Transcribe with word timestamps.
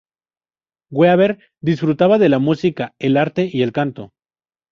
Weaver 0.89 1.37
disfruta 1.61 2.07
de 2.17 2.27
la 2.27 2.39
música, 2.39 2.95
el 2.97 3.17
arte, 3.17 3.47
y 3.53 3.61
el 3.61 3.71
canto. 3.71 4.13